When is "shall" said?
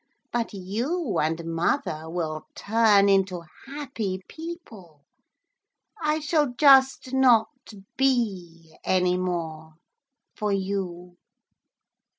6.19-6.55